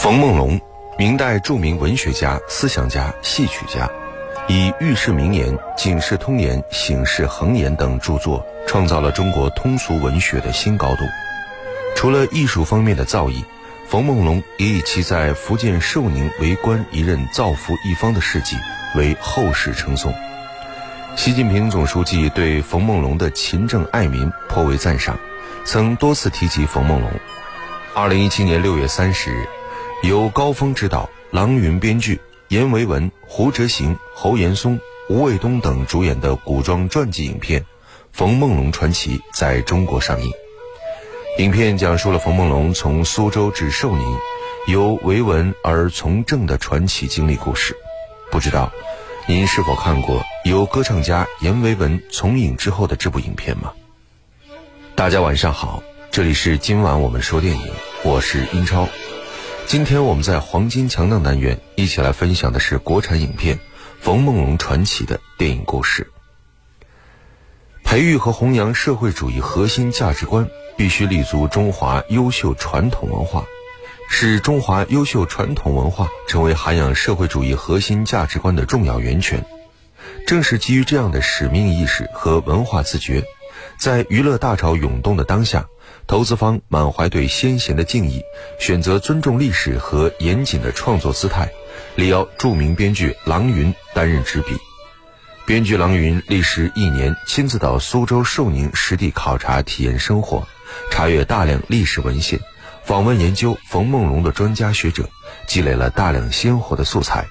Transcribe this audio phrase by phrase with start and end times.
[0.00, 0.60] 冯梦龙，
[0.96, 3.90] 明代著名文学家、思想家、戏曲家，
[4.46, 11.02] 以《喻世名言》《警世通言》《醒世恒言》等著作，创造了中国通俗文学的新高度。
[11.96, 13.44] 除了艺术方面的造诣，
[13.88, 18.56] 冯梦龙也以其在福建寿宁为官一任造福一方的事迹
[18.94, 20.14] 为后世称颂。
[21.16, 25.18] 习近平总书记对冯梦龙的勤政爱民颇为赞赏，
[25.64, 27.10] 曾多次提及冯梦龙。
[27.94, 29.44] 二零一七年六月三十日。
[30.02, 37.60] 由高峰执导、郎云编剧、阎维文、胡哲行、侯岩松、吴卫东等主演的古装传记影片
[38.12, 40.30] 《冯梦龙传奇》在中国上映。
[41.38, 44.16] 影片讲述了冯梦龙从苏州至寿宁，
[44.68, 47.76] 由维文而从政的传奇经历故事。
[48.30, 48.70] 不知道
[49.26, 53.72] 您是否看过由歌唱家阎维文从影之后的这部影片吗？
[54.94, 57.66] 大家晚上好，这里是今晚我们说电影，
[58.04, 58.88] 我是英超。
[59.68, 63.56] 今天我们在黄金强档单元一起来分享的是国产影片
[64.00, 66.10] 《冯梦龙传奇》的电影故事。
[67.84, 73.44] 培育和弘扬社会主义核心价值观，必须立足中华优秀传统文化，
[74.08, 79.44] 使中华优秀传统文化成为涵养社会主义核心价值观的重要源泉。
[80.28, 83.24] 正是基于这样的使命意识和文化自觉，
[83.80, 85.66] 在娱乐大潮涌动的当下。
[86.06, 88.20] 投资方满怀对先贤的敬意，
[88.60, 91.50] 选择尊重历史和严谨的创作姿态，
[91.96, 94.48] 力邀著名编剧郎云担任执笔。
[95.46, 100.46] 编剧郎云历时一年，亲自到苏州、寿宁实地考察、体验生活，
[100.90, 102.38] 查阅大量历史文献，
[102.84, 105.08] 访问研究冯梦龙的专家学者，
[105.46, 107.26] 积累了大量鲜活的素材。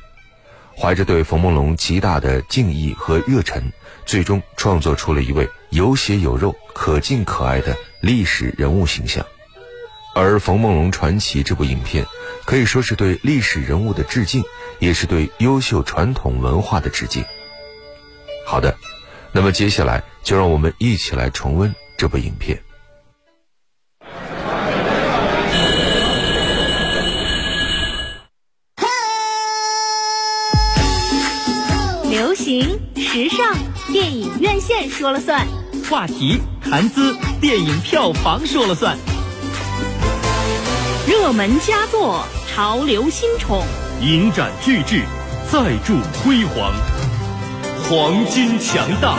[0.80, 3.64] 怀着对冯梦龙极大的敬意和热忱，
[4.06, 7.76] 最终创作出了一位有血有肉、可敬可爱的。
[8.00, 9.26] 历史人物形象，
[10.14, 12.06] 而《冯梦龙传奇》这部影片
[12.46, 14.44] 可以说是对历史人物的致敬，
[14.78, 17.26] 也是对优秀传统文化的致敬。
[18.46, 18.78] 好的，
[19.32, 22.62] 那么接下来就让我们一起来重温这部影片。
[33.18, 33.58] 时尚，
[33.92, 35.48] 电影院线说了算。
[35.90, 38.96] 话题谈资，电影票房说了算；
[41.08, 43.64] 热门佳作，潮流新宠，
[44.02, 45.02] 影展巨制，
[45.52, 46.72] 再铸辉煌，
[47.82, 49.18] 黄金强大。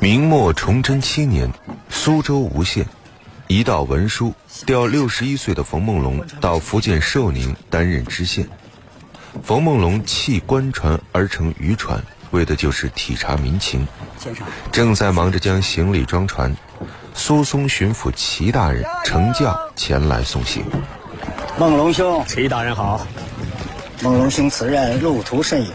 [0.00, 1.50] 明末崇祯七年，
[1.88, 2.86] 苏州吴县，
[3.46, 4.34] 一道文书
[4.66, 8.46] 调六十一岁的冯梦龙到福建寿宁担任知县。
[9.42, 12.02] 冯梦龙弃官船而乘渔船。
[12.32, 13.86] 为的就是体察民情。
[14.18, 16.54] 先生正在忙着将行李装船，
[17.14, 20.64] 苏松巡抚齐大人乘轿前来送行。
[21.56, 23.06] 梦龙兄，齐大人好。
[24.02, 25.70] 梦龙兄此任路途甚远，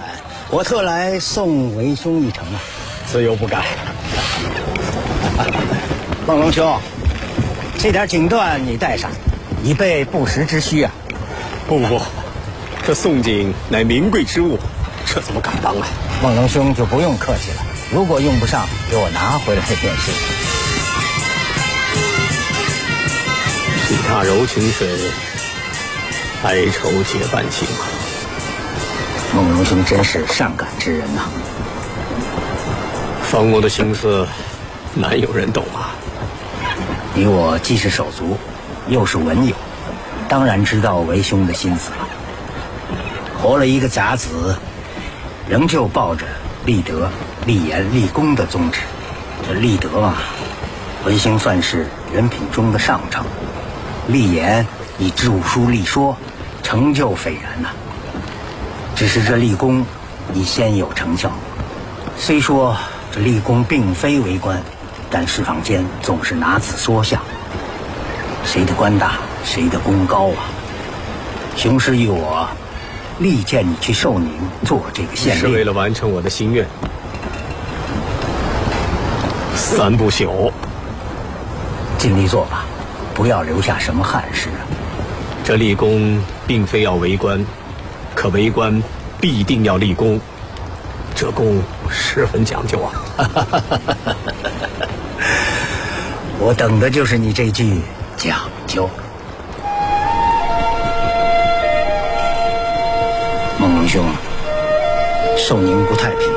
[0.51, 2.59] 我特来送为兄一程啊。
[3.07, 3.63] 自有不敢。
[6.27, 6.77] 梦龙兄，
[7.79, 9.09] 这点锦缎你带上，
[9.63, 10.91] 以备不时之需啊。
[11.67, 12.01] 不不不，
[12.85, 14.57] 这宋锦乃名贵之物，
[15.05, 15.87] 这怎么敢当啊？
[16.21, 20.11] 孟龙兄就不用客气了，如果用不上，给我拿回来便是。
[23.87, 24.87] 喜踏柔情水，
[26.43, 27.67] 哀愁结伴行。
[29.35, 31.21] 孟龙兄真是善感之人呐。
[33.23, 34.27] 方我的心思，
[34.95, 35.93] 难有人懂啊。
[37.13, 38.37] 你我既是手足，
[38.87, 39.55] 又是文友，
[40.27, 42.07] 当然知道为兄的心思了。
[43.41, 44.55] 活了一个甲子。
[45.49, 46.25] 仍旧抱着
[46.65, 47.09] 立德、
[47.45, 48.79] 立言、立功的宗旨。
[49.45, 50.13] 这立德嘛，
[51.03, 53.21] 文兴算是人品中的上乘；
[54.07, 54.65] 立言
[54.97, 56.15] 以著书立说，
[56.63, 57.69] 成就斐然呐。
[58.95, 59.85] 只是这立功
[60.33, 61.29] 已先有成效。
[62.15, 62.77] 虽说
[63.11, 64.61] 这立功并非为官，
[65.09, 67.21] 但世坊间总是拿此说相。
[68.45, 70.47] 谁的官大，谁的功高啊？
[71.57, 72.47] 雄师与我。
[73.21, 74.31] 力荐你去寿宁
[74.65, 76.65] 做这个县令，是为了完成我的心愿。
[79.55, 80.51] 三不朽，
[81.99, 82.65] 尽力做吧，
[83.13, 84.49] 不要留下什么憾事。
[85.43, 87.45] 这立功并非要为官，
[88.15, 88.81] 可为官
[89.19, 90.19] 必定要立功，
[91.13, 92.91] 这功十分讲究啊！
[96.39, 97.81] 我等的就是你这句
[98.17, 98.89] 讲究。
[103.81, 104.05] 孟龙兄，
[105.35, 106.31] 寿宁不太平，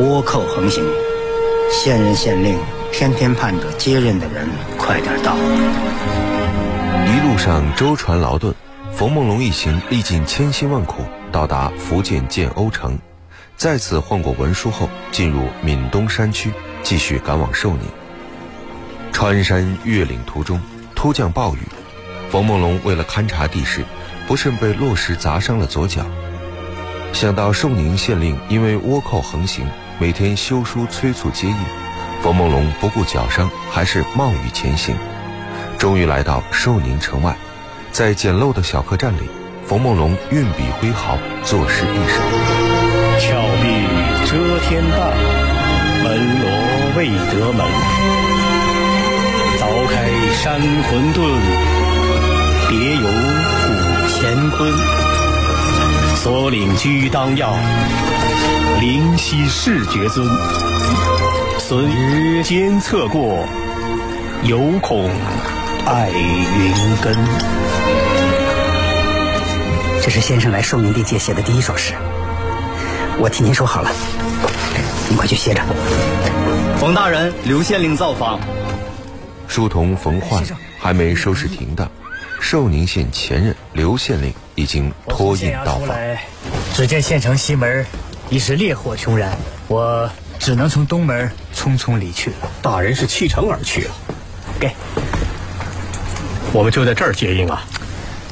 [0.00, 0.84] 倭寇横行，
[1.70, 2.58] 现任县令
[2.90, 5.36] 天天盼着接任的人快点到。
[7.06, 8.52] 一路上舟船劳顿，
[8.92, 12.98] 冯梦龙一行历尽千辛万苦，到达福建建瓯城，
[13.56, 16.50] 再次换过文书后，进入闽东山区，
[16.82, 17.82] 继续赶往寿宁。
[19.12, 20.60] 穿山越岭途中
[20.96, 21.60] 突降暴雨，
[22.30, 23.84] 冯梦龙为了勘察地势，
[24.26, 26.04] 不慎被落石砸伤了左脚。
[27.12, 29.66] 想到寿宁县令因为倭寇横行，
[29.98, 31.56] 每天修书催促接应，
[32.22, 34.94] 冯梦龙不顾脚伤，还是冒雨前行。
[35.78, 37.36] 终于来到寿宁城外，
[37.92, 39.30] 在简陋的小客栈里，
[39.64, 42.20] 冯梦龙运笔挥毫，作诗一首：
[43.20, 43.66] 峭壁
[44.26, 44.98] 遮天半，
[46.02, 46.48] 门罗
[46.96, 47.66] 未得门。
[49.58, 49.94] 凿开
[50.34, 51.16] 山魂遁，
[52.68, 53.68] 别有古
[54.20, 54.72] 乾坤。
[56.16, 57.54] 所领居当要，
[58.80, 60.26] 灵犀世绝尊。
[61.58, 63.46] 损于监测过，
[64.42, 65.10] 犹恐。
[65.88, 67.16] 爱云根，
[70.02, 71.92] 这是先生来寿宁地界写的第一首诗，
[73.18, 73.90] 我替您收好了，
[75.08, 75.62] 您快去歇着。
[76.80, 78.40] 冯大人，刘县令造访。
[79.46, 80.42] 书童冯焕
[80.76, 81.88] 还没收拾停当，
[82.40, 85.94] 寿宁县前任刘县令已经托印到访。
[86.72, 87.84] 只见县城西门
[88.30, 89.36] 已是烈火熊燃，
[89.68, 92.36] 我只能从东门匆匆离去了。
[92.62, 93.92] 大人是弃城而去啊？
[94.58, 94.70] 给。
[96.54, 97.62] 我们就在这儿接应啊，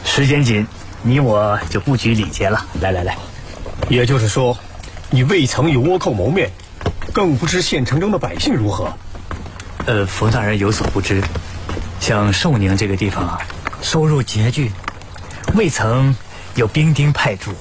[0.02, 0.66] 时间紧，
[1.02, 2.64] 你我就不拘礼节了。
[2.80, 3.18] 来来来，
[3.90, 4.56] 也就是说，
[5.10, 6.50] 你未曾与倭寇谋面，
[7.12, 8.90] 更不知县城中的百姓如何。
[9.84, 11.22] 呃，冯大人有所不知，
[12.00, 13.38] 像寿宁这个地方啊，
[13.82, 14.72] 收入拮据，
[15.54, 16.14] 未曾
[16.56, 17.54] 有兵丁派驻，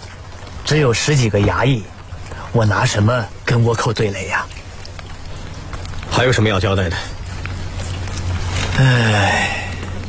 [0.66, 1.84] 只有十几个衙役，
[2.51, 4.45] 我拿什么跟倭寇对垒呀？
[6.12, 6.98] 还有什么要交代的？
[8.80, 9.60] 唉。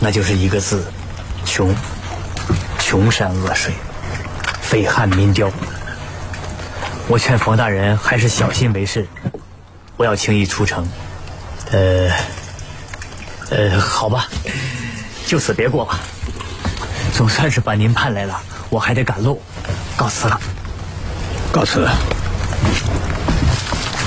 [0.01, 0.85] 那就是一个字，
[1.47, 1.75] 穷，
[2.79, 3.73] 穷山恶水，
[4.61, 5.51] 匪汉民刁。
[7.09, 9.07] 我劝冯大人还是小心为是，
[9.97, 10.87] 不要轻易出城。
[11.71, 12.11] 呃，
[13.51, 14.29] 呃，好吧，
[15.27, 16.01] 就此别过吧。
[17.15, 18.35] 总算是把您盼来了，
[18.69, 19.41] 我还得赶路，
[19.97, 20.41] 告辞了。
[21.53, 21.89] 告辞。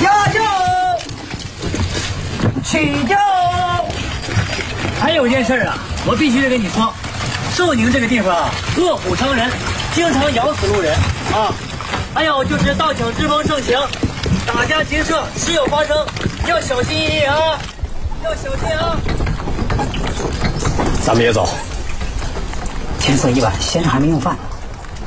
[0.02, 0.42] 压轿，
[2.66, 3.16] 起轿。
[5.00, 6.94] 还有一件事啊，我必须得跟你说，
[7.56, 9.50] 寿宁这个地方啊，恶虎伤人，
[9.96, 10.94] 经常咬死路人
[11.34, 11.54] 啊。
[12.14, 13.80] 还有就是盗抢之风盛行，
[14.46, 15.96] 打家劫舍时有发生，
[16.46, 17.58] 要小心翼翼啊，
[18.22, 18.98] 要小心啊。
[21.06, 21.48] 咱们也走。
[23.08, 24.38] 天色已晚，先生还没用饭。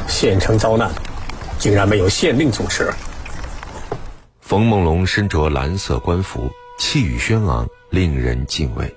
[0.09, 0.91] 县城遭难，
[1.59, 2.91] 竟然没有县令主持。
[4.41, 8.97] 冯梦龙身着蓝色官服，气宇轩昂，令人敬畏。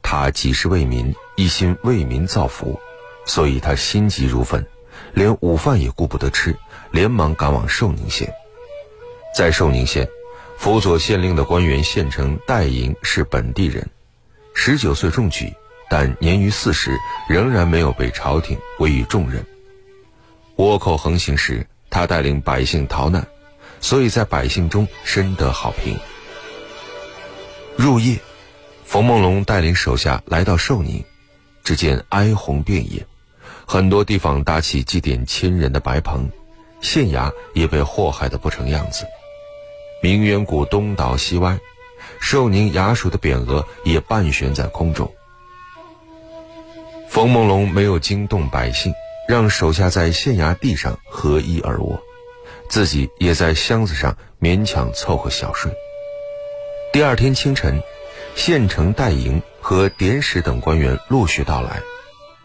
[0.00, 2.78] 他几世为民，一心为民造福，
[3.24, 4.64] 所以他心急如焚，
[5.12, 6.56] 连午饭也顾不得吃，
[6.92, 8.32] 连忙赶往寿宁县。
[9.36, 10.08] 在寿宁县，
[10.56, 13.90] 辅佐县令的官员县城戴莹是本地人，
[14.54, 15.52] 十九岁中举，
[15.88, 16.96] 但年逾四十，
[17.28, 19.44] 仍然没有被朝廷委以重任。
[20.56, 23.26] 倭寇横行时，他带领百姓逃难，
[23.80, 25.98] 所以在百姓中深得好评。
[27.76, 28.18] 入夜。
[28.84, 31.04] 冯梦龙带领手下来到寿宁，
[31.64, 33.04] 只见哀鸿遍野，
[33.66, 36.30] 很多地方搭起祭奠亲人的白棚，
[36.80, 39.04] 县衙也被祸害得不成样子。
[40.00, 41.58] 明远谷东倒西歪，
[42.20, 45.12] 寿宁衙署的匾额也半悬在空中。
[47.16, 48.92] 冯梦龙没有惊动百姓，
[49.26, 51.98] 让手下在县衙地上合衣而卧，
[52.68, 55.72] 自己也在箱子上勉强凑合小睡。
[56.92, 57.80] 第二天清晨。
[58.34, 61.80] 县城代营和典史等官员陆续到来，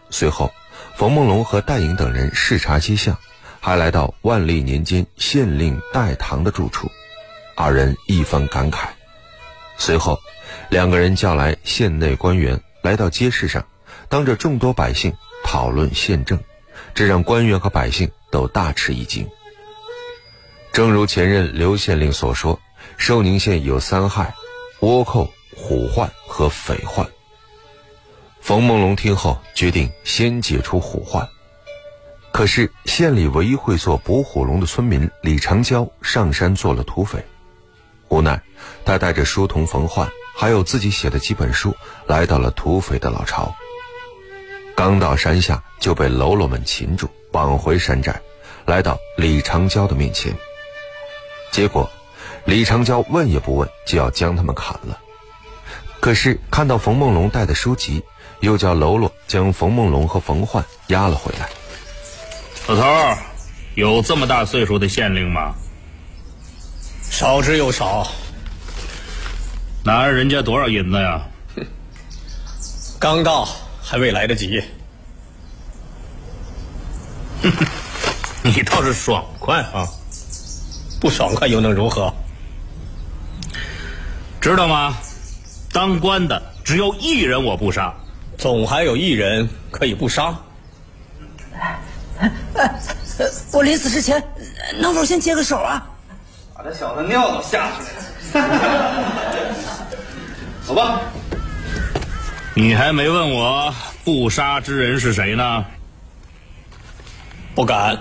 [0.08, 0.50] 随后，
[0.96, 3.18] 冯梦龙和戴颖等人视察街巷，
[3.60, 6.90] 还来到万历年间县令戴堂的住处，
[7.54, 8.86] 二人一番感慨。
[9.76, 10.18] 随后，
[10.70, 13.62] 两个人叫来县内官员来到街市上，
[14.08, 16.38] 当着众多百姓讨论县政，
[16.94, 19.28] 这让官员和百姓都大吃一惊。
[20.72, 22.60] 正如前任刘县令所说，
[22.96, 24.34] 寿宁县有三害：
[24.80, 25.30] 倭寇。
[25.54, 27.06] 虎患和匪患。
[28.40, 31.28] 冯梦龙听后决定先解除虎患，
[32.32, 37.22] 可是县里唯一会做捕虎笼的村民李长娇上山做了土匪，
[38.08, 38.42] 无奈
[38.84, 43.54] 他带着书童冯焕，还有自己写的几本书，来到了土匪的老巢。
[44.74, 48.20] 刚到山下就被喽啰们擒住，绑回山寨，
[48.66, 50.34] 来到李长娇的面前。
[51.50, 51.90] 结果，
[52.44, 54.98] 李长娇问也不问就要将他们砍了。
[56.00, 58.02] 可是看到冯梦龙带的书籍，
[58.40, 61.48] 又叫喽啰将冯梦龙和冯焕押了回来。
[62.66, 63.18] 老头儿，
[63.74, 65.54] 有这么大岁数的县令吗？
[67.02, 68.08] 少之又少。
[69.84, 71.22] 拿人家多少银子呀？
[72.98, 73.46] 刚到，
[73.92, 74.64] 还未来得及。
[78.42, 79.86] 你倒是爽快啊！
[80.98, 82.10] 不爽快又能如何？
[84.40, 84.96] 知道吗？
[85.74, 87.92] 当官的只有一人我不杀，
[88.38, 90.34] 总还有一人可以不杀。
[93.52, 94.24] 我临死之前
[94.80, 95.86] 能否先接个手啊？
[96.54, 99.54] 把这小子尿都吓出来了。
[100.66, 101.02] 走吧。
[102.54, 105.64] 你还没问我不杀之人是谁呢？
[107.54, 107.98] 不敢。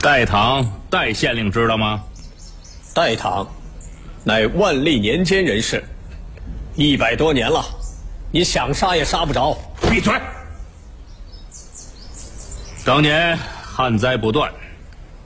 [0.00, 2.00] 代堂代县令知道吗？
[2.94, 3.44] 代堂，
[4.22, 5.82] 乃万历年间人士，
[6.76, 7.64] 一百多年了，
[8.30, 9.58] 你想杀也杀不着。
[9.90, 10.14] 闭嘴！
[12.84, 14.52] 当年旱灾不断，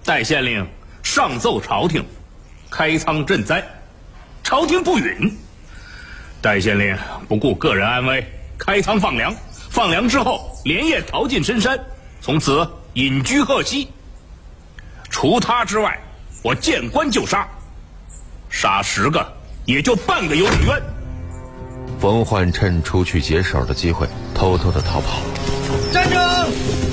[0.02, 0.66] 代县令
[1.02, 2.02] 上奏朝廷，
[2.70, 3.62] 开仓赈灾，
[4.42, 5.36] 朝廷不允。
[6.44, 6.94] 代县令
[7.26, 8.22] 不顾个人安危，
[8.58, 9.34] 开仓放粮，
[9.70, 11.80] 放粮之后连夜逃进深山，
[12.20, 13.88] 从此隐居鹤溪。
[15.08, 15.98] 除他之外，
[16.42, 17.48] 我见官就杀，
[18.50, 19.26] 杀十个
[19.64, 20.82] 也就半个有点冤。
[21.98, 25.22] 冯焕趁出去解手的机会，偷偷的逃跑。
[25.90, 26.83] 站住！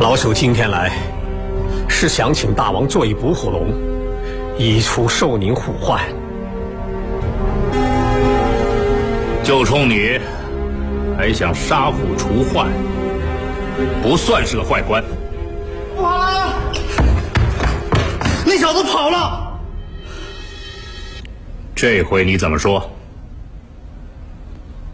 [0.00, 0.90] 老朽今天来，
[1.86, 3.66] 是想请大王做一捕虎笼，
[4.56, 6.00] 以除寿宁虎患。
[9.44, 10.18] 就冲你，
[11.18, 12.66] 还想杀虎除患，
[14.02, 15.04] 不算是个坏官。
[15.94, 16.54] 不好了！
[18.46, 19.60] 那小子跑了。
[21.74, 22.90] 这回你怎么说？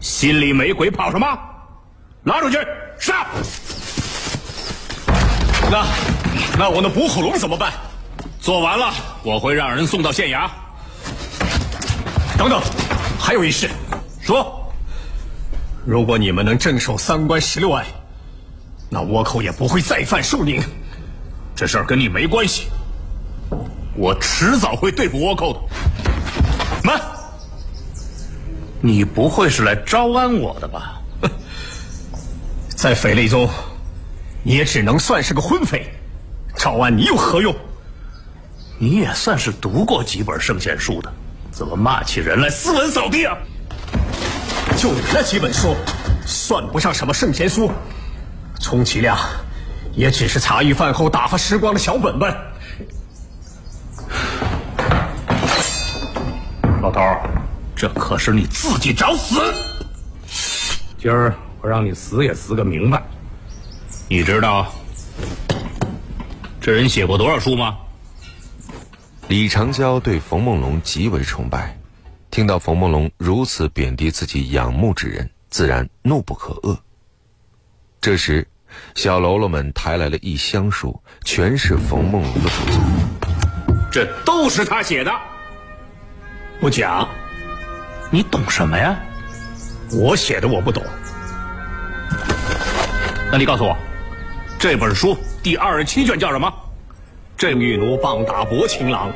[0.01, 1.27] 心里没鬼，跑什么？
[2.25, 2.59] 拉出去
[2.99, 3.25] 杀！
[5.71, 5.87] 那
[6.59, 7.73] 那我那捕虎笼怎么办？
[8.41, 8.93] 做完了，
[9.25, 10.49] 我会让人送到县衙。
[12.39, 12.61] 等等，
[13.19, 13.69] 还有一事。
[14.21, 14.73] 说，
[15.85, 17.85] 如果你们能镇守三关十六隘，
[18.89, 20.63] 那倭寇也不会再犯寿宁。
[21.57, 22.69] 这事儿跟你没关系，
[23.97, 25.61] 我迟早会对付倭寇的。
[26.85, 27.01] 慢，
[28.81, 31.01] 你不会是来招安我的吧？
[32.69, 33.49] 在匪类中，
[34.47, 35.91] 也只能算是个昏匪，
[36.57, 37.53] 招安你有何用？
[38.79, 41.13] 你也算是读过几本圣贤书的，
[41.51, 43.37] 怎么骂起人来斯文扫地啊？
[44.77, 45.75] 就你那几本书，
[46.25, 47.73] 算不上什么圣贤书，
[48.61, 49.19] 充其量
[49.95, 52.33] 也只是茶余饭后打发时光的小本本。
[56.83, 57.01] 老头，
[57.75, 59.41] 这可是你自己找死！
[60.97, 63.03] 今儿我让你死也死个明白。
[64.09, 64.73] 你知道
[66.61, 67.77] 这人写过多少书吗？
[69.27, 71.77] 李长娇对冯梦龙极为崇拜。
[72.31, 76.79] 听到冯梦龙如此贬低自己仰慕之人，自然怒不可遏。
[78.01, 78.47] 这时，
[78.95, 82.81] 小喽啰们抬来了一箱书，全是冯梦龙的著作。
[83.91, 85.11] 这都是他写的，
[86.61, 87.09] 不讲。
[88.13, 88.97] 你懂什么呀？
[89.91, 90.85] 我写的我不懂。
[93.33, 93.77] 那你告诉我，
[94.69, 96.53] 这本书第二十七卷叫什么？
[97.39, 99.13] 郑玉奴棒打薄情郎，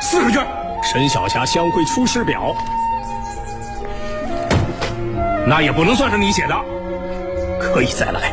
[0.00, 0.46] 四十卷。
[0.80, 2.54] 沈小霞相会出师表，
[5.44, 6.54] 那也不能算是你写的，
[7.58, 8.32] 可以再来。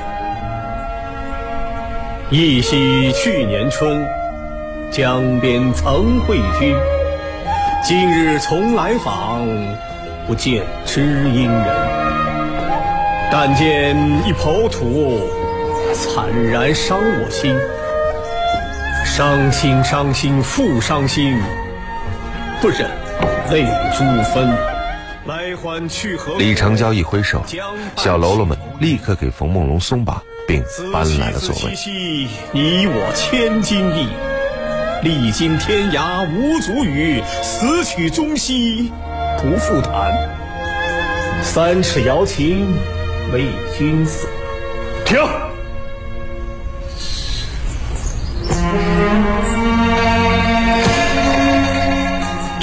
[2.29, 4.07] 忆昔去年春，
[4.91, 6.75] 江边曾会君。
[7.83, 9.41] 今日重来访，
[10.27, 11.65] 不见知音人。
[13.31, 15.27] 但见一抔土，
[15.93, 17.55] 惨然伤我心。
[19.05, 21.37] 伤心伤心复伤心。
[22.61, 22.89] 不忍
[23.51, 23.63] 泪
[23.95, 24.49] 珠纷，
[25.25, 26.37] 来还去何？
[26.37, 27.43] 李长娇一挥手，
[27.97, 31.75] 小喽啰们立刻给冯梦龙松绑，并搬来了座位。
[32.53, 34.07] 你我千金意，
[35.03, 38.91] 历经天涯无足语，此曲终兮
[39.37, 40.11] 不复弹。
[41.43, 42.73] 三尺瑶琴
[43.33, 43.47] 为
[43.77, 44.27] 君死。
[45.05, 45.19] 停。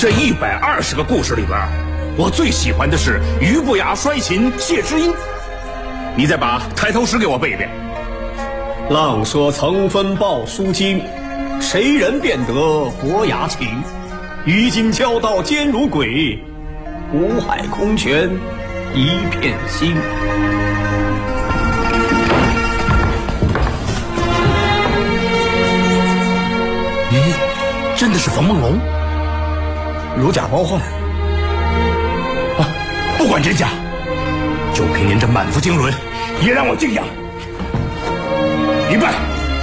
[0.00, 1.58] 这一百二十个故事里边，
[2.16, 5.12] 我最喜欢的是俞不雅摔琴谢知音。
[6.16, 7.68] 你再把抬头诗给我背一遍。
[8.88, 11.02] 浪说曾分报书经，
[11.60, 13.68] 谁人便得伯牙情？
[14.46, 16.42] 于今交道坚如鬼，
[17.12, 18.30] 五海空拳
[18.94, 19.94] 一片心。
[27.12, 28.99] 咦，真的是冯梦龙？
[30.18, 30.80] 如假包换
[32.58, 32.68] 啊！
[33.16, 33.68] 不管真假，
[34.74, 35.92] 就凭您这满腹经纶，
[36.42, 37.04] 也让我敬仰。
[38.90, 39.12] 一拜，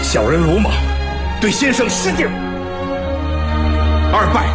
[0.01, 0.71] 小人鲁莽，
[1.41, 2.27] 对先生失敬；
[4.11, 4.47] 二拜，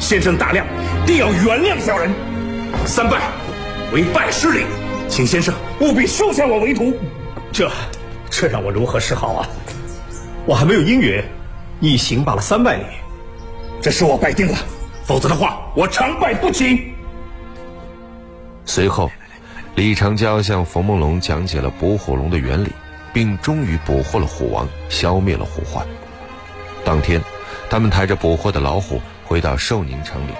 [0.00, 0.66] 先生大量，
[1.06, 2.10] 定要原谅小人；
[2.84, 3.18] 三拜，
[3.92, 4.66] 为拜失礼，
[5.08, 6.92] 请先生务必收下我为徒。
[7.52, 7.70] 这，
[8.28, 9.48] 这让我如何是好啊？
[10.44, 11.24] 我还没有姻缘，
[11.80, 12.84] 一行罢了三拜礼，
[13.80, 14.58] 这事我拜定了，
[15.08, 16.92] 否则的话，我长拜不起。
[18.66, 19.10] 随后，
[19.74, 22.70] 李长娇向冯梦龙讲解了捕虎龙的原理。
[23.10, 25.84] 并终于捕获了虎王，消灭了虎患。
[26.84, 27.20] 当天，
[27.70, 30.32] 他们抬着捕获的老虎回到寿宁城里。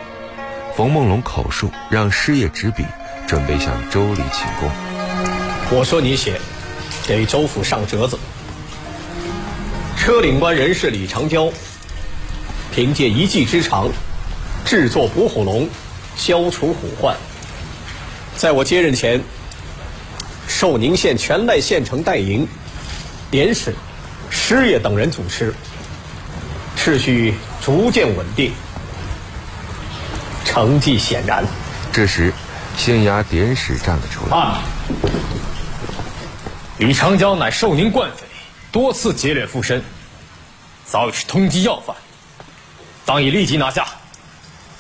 [0.77, 2.85] 冯梦龙口述，让师爷执笔，
[3.27, 4.71] 准备向周礼请功。
[5.71, 6.39] 我说你写，
[7.07, 8.19] 给周府上折子。
[9.97, 11.51] 车领官人士李长娇，
[12.71, 13.89] 凭借一技之长，
[14.69, 15.67] 制作捕虎笼，
[16.15, 17.17] 消除虎患。
[18.37, 19.19] 在我接任前，
[20.47, 22.47] 寿宁县全赖县城代营。
[23.31, 23.75] 典史、
[24.29, 25.55] 师爷等人主持，
[26.77, 28.53] 秩序逐渐稳定，
[30.45, 31.43] 成绩显然。
[31.91, 32.31] 这时，
[32.77, 34.37] 县衙典史站了出来。
[34.37, 34.63] 啊！
[36.77, 38.25] 李长江乃寿宁惯匪，
[38.71, 39.83] 多次劫掠附身，
[40.85, 41.97] 早已是通缉要犯，
[43.07, 43.87] 当以立即拿下。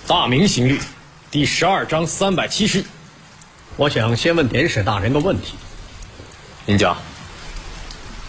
[0.09, 0.81] 大明刑律
[1.31, 2.83] 第十二章三百七十。
[3.77, 5.53] 我想先问典史大人个问题。
[6.65, 6.97] 您讲。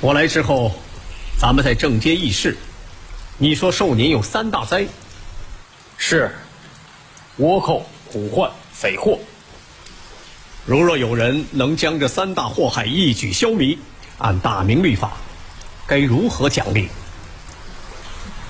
[0.02, 0.74] 我来之后，
[1.40, 2.58] 咱们在正街议事。
[3.38, 4.86] 你说寿宁有三大灾，
[5.98, 6.36] 是
[7.40, 9.18] 倭寇、虎患、匪祸。
[10.66, 13.78] 如若有人能将这三大祸害一举消弭，
[14.18, 15.14] 按大明律法，
[15.88, 16.90] 该如何奖励？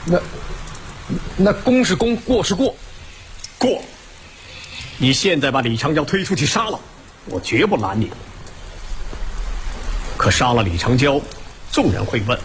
[0.05, 0.19] 那
[1.37, 2.75] 那功是功，过是过，
[3.59, 3.83] 过。
[4.97, 6.79] 你现在把李长娇推出去杀了，
[7.25, 8.09] 我绝不拦你。
[10.17, 11.21] 可杀了李长娇。
[11.71, 12.35] 众人会问：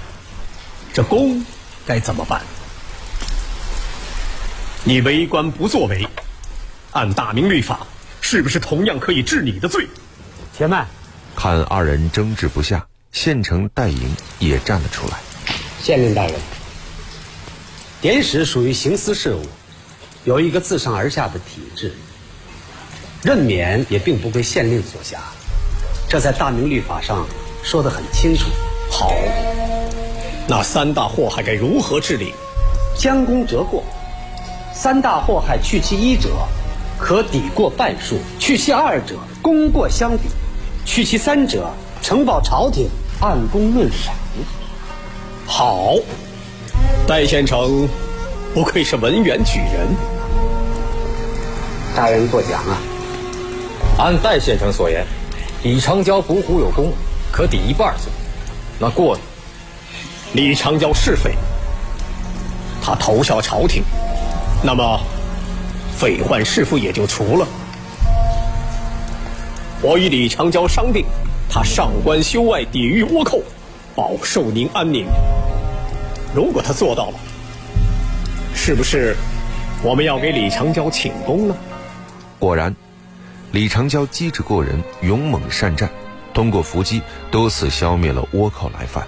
[0.92, 1.42] 这功
[1.87, 2.42] 该怎么办？
[4.85, 6.07] 你为官不作为，
[6.92, 7.87] 按大明律法，
[8.20, 9.88] 是不是同样可以治你的罪？
[10.55, 10.87] 且慢，
[11.35, 15.18] 看二人争执不下，县城戴营也站了出来。
[15.83, 16.35] 县令大人，
[18.03, 19.46] 典史属于刑司事务，
[20.24, 21.92] 有一个自上而下的体制，
[23.22, 25.18] 任免也并不归县令所辖，
[26.08, 27.26] 这在大明律法上
[27.62, 28.46] 说得很清楚。
[28.90, 29.12] 好，
[30.48, 32.32] 那三大祸害该如何治理？
[32.96, 33.84] 将功折过，
[34.72, 36.30] 三大祸害去其一者，
[36.98, 40.24] 可抵过半数；去其二者，功过相抵；
[40.87, 42.88] 去其三者，呈报朝廷，
[43.20, 44.14] 按功论赏。
[45.44, 45.96] 好，
[47.06, 47.87] 戴县城
[48.54, 49.88] 不愧是文员举人，
[51.94, 52.76] 大人过奖啊！
[53.98, 55.07] 按戴县城所言，
[55.62, 56.92] 李长娇捕虎有功，
[57.30, 58.11] 可抵一半罪。
[58.80, 59.22] 那过呢？
[60.33, 61.37] 李长娇是匪，
[62.83, 63.85] 他投效朝廷，
[64.61, 65.00] 那么
[65.96, 67.46] 匪患是否也就除了？
[69.80, 71.07] 我与李长娇商定，
[71.48, 73.40] 他上官修外，抵御倭寇，
[73.94, 75.07] 保寿宁安宁。
[76.35, 77.14] 如果他做到了，
[78.52, 79.16] 是不是
[79.80, 81.54] 我们要给李长娇请功呢？
[82.44, 82.76] 果然，
[83.52, 85.88] 李长娇机智过人，勇猛善战。
[86.35, 89.02] 通过伏击，多次消灭了倭寇来犯。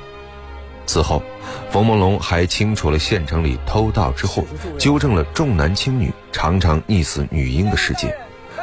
[0.87, 1.22] 此后，
[1.70, 4.42] 冯梦龙还清除了县城里偷盗之祸，
[4.79, 8.16] 纠正了重男轻女、常常溺死女婴的事件，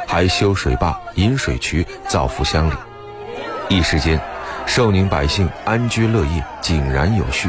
[0.08, 2.74] 还修水坝、引水渠，造福乡里。
[3.68, 4.20] 一时间，
[4.66, 7.48] 寿宁百姓安居乐业，井然有序，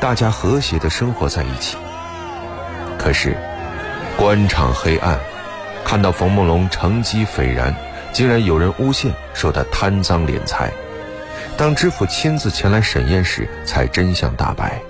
[0.00, 1.76] 大家和谐地生活在一起。
[2.98, 3.38] 可是，
[4.16, 5.20] 官场黑暗，
[5.84, 7.74] 看到冯梦龙成绩斐然。
[8.12, 10.70] 竟然有人诬陷说他贪赃敛财，
[11.56, 14.80] 当知府亲自前来审验时，才真相大白。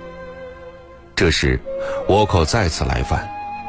[1.15, 1.59] 这时，
[2.07, 3.27] 倭寇再次来犯，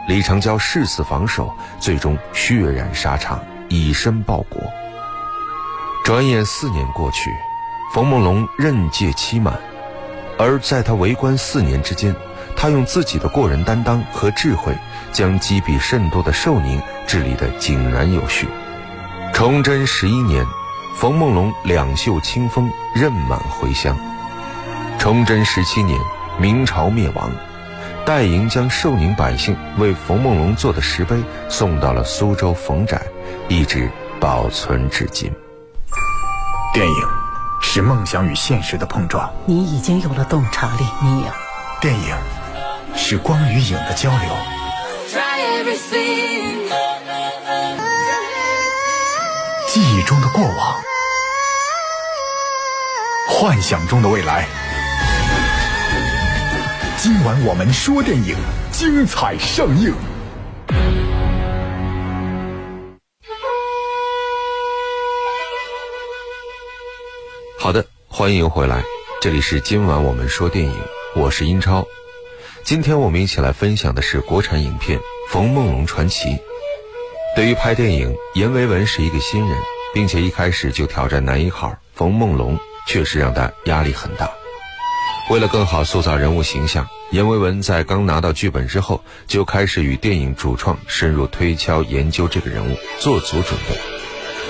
[0.09, 4.61] 李长娇誓死防守，最终血染沙场，以身报国。
[6.05, 7.31] 转眼四年过去，
[7.95, 9.59] 冯梦龙任届期满，
[10.37, 12.15] 而在他为官四年之间，
[12.55, 14.77] 他用自己的过人担当和智慧，
[15.13, 18.49] 将积弊甚多的寿宁治理得井然有序。
[19.33, 20.45] 崇祯十一年，
[20.97, 23.97] 冯梦龙两袖清风，任满回乡。
[24.99, 26.01] 崇祯十七年，
[26.39, 27.31] 明朝灭亡，
[28.05, 33.01] 戴莹将寿宁百姓为冯梦龙做的石碑送到了苏州冯宅，
[33.49, 35.31] 一直保存至今。
[36.73, 37.09] 电影
[37.61, 41.27] 是梦想与现实的碰撞，你已经有了洞察力，你有。
[41.81, 42.17] 电影
[42.95, 44.31] 是光与影的交流，
[49.77, 50.83] 记忆中的过往，
[53.29, 54.49] 幻想中的未来。
[56.97, 58.35] 今晚我们说电影，
[58.73, 59.93] 精彩上映。
[67.59, 68.83] 好的，欢迎回来，
[69.21, 70.75] 这里是今晚我们说电影，
[71.17, 71.87] 我是英超。
[72.65, 76.31] 今天我们一起来分享的是国产影片《冯梦龙传奇》。
[77.37, 79.59] 对于拍电影，阎维文是一个新人，
[79.93, 84.31] 并且一开始就挑战男一号冯梦龙，确实让他压力很大。
[85.29, 93.77] 为了更好塑造人物形象，阎维文在刚拿到剧本之后，就开始与电影主创深入推敲研究这个人物，做足准备。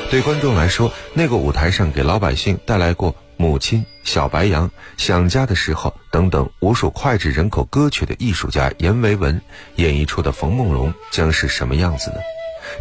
[0.08, 9.42] 对观众来说，那个舞台上给老百姓带来过《母亲》《小白杨》《想家的时候》等等无数脍炙人口歌曲的艺术家阎维文
[9.74, 12.16] 演绎出的冯梦龙将是什么样子呢？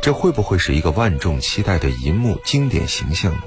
[0.02, 3.42] 这会不会是一个万众期待的银幕经典形象呢？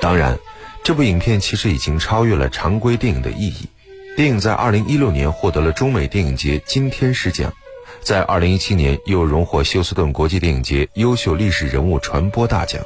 [0.00, 0.38] 当然。
[0.84, 3.68] 这部影片其实已经超越了常规电影的意义。
[4.16, 7.52] 电影在2016年获得了中美电影节金天使奖，
[8.00, 12.82] 在2017年又荣获休斯顿国际电影节优秀历史人物传播大奖。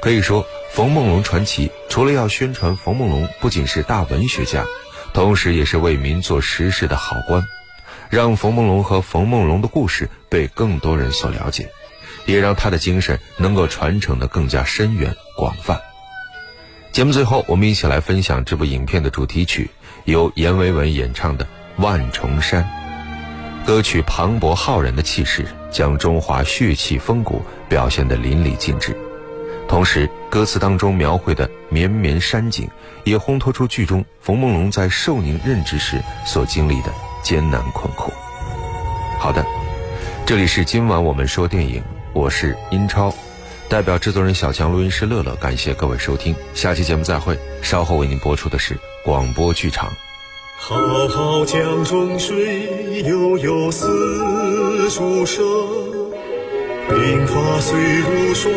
[0.00, 4.64] 可以说，《冯梦龙传奇》除了要宣传冯梦龙不仅是大文学家，
[5.12, 7.44] 同时也是为民做实事的好官，
[8.08, 11.68] 让冯梦龙和冯梦龙的故事被更多人所了解，
[12.30, 15.80] 也让他的精神能够传承的更加深远广泛。
[16.92, 19.70] 节目最后，我们一起来分享这部影片的主题曲，
[20.04, 21.44] 由阎维文演唱的
[21.76, 22.62] 《万重山》。
[23.66, 28.96] 歌曲磅礴浩然的气势，将中华血气风骨表现得淋漓尽致。
[29.68, 32.68] 同时，歌词当中描绘的绵绵山景，
[33.04, 38.12] 也烘托出剧中冯梦龙在寿宁任职时所经历的艰难困苦。
[39.18, 39.44] 好的，
[40.26, 41.80] 这里是今晚我们说电影，
[42.12, 43.14] 我是英超。
[43.68, 47.38] 代表制作人小强、录音师乐乐，感谢各位收听，下期节目再会。
[47.62, 49.92] 稍后为您播出的是广播剧场。
[50.58, 50.76] 浩
[51.08, 53.86] 浩江中水，悠悠丝
[54.90, 55.44] 竹声，
[56.88, 58.52] 鬓发虽如霜。